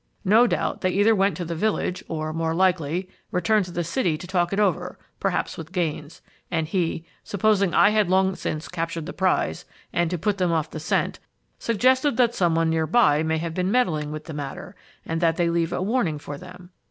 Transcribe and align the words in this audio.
No 0.25 0.47
doubt 0.47 0.81
they 0.81 0.89
either 0.89 1.13
went 1.13 1.37
to 1.37 1.45
the 1.45 1.53
village, 1.53 2.03
or, 2.07 2.33
more 2.33 2.55
likely, 2.55 3.07
returned 3.29 3.65
to 3.65 3.71
the 3.71 3.83
city 3.83 4.17
to 4.17 4.25
talk 4.25 4.51
it 4.51 4.59
over, 4.59 4.97
perhaps 5.19 5.59
with 5.59 5.71
Gaines. 5.71 6.23
And 6.49 6.67
he, 6.67 7.05
supposing 7.23 7.75
I 7.75 7.91
had 7.91 8.09
long 8.09 8.35
since 8.35 8.67
captured 8.67 9.05
the 9.05 9.13
prize, 9.13 9.63
and 9.93 10.09
to 10.09 10.17
put 10.17 10.39
them 10.39 10.51
off 10.51 10.71
the 10.71 10.79
scent, 10.79 11.19
suggested 11.59 12.17
that 12.17 12.33
some 12.33 12.55
one 12.55 12.71
nearby 12.71 13.21
may 13.21 13.37
have 13.37 13.53
been 13.53 13.69
meddling 13.69 14.11
with 14.11 14.23
the 14.25 14.33
matter 14.33 14.75
and 15.05 15.21
that 15.21 15.35
they 15.37 15.51
leave 15.51 15.71
a 15.71 15.83
warning 15.83 16.17
for 16.17 16.35
them. 16.35 16.71